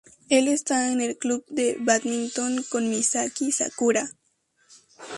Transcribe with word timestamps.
Él 0.29 0.47
está 0.47 0.91
en 0.91 0.99
el 0.99 1.15
club 1.15 1.45
de 1.47 1.77
bádminton 1.79 2.65
con 2.71 2.89
Misaki 2.89 3.51
Sakura. 3.51 4.09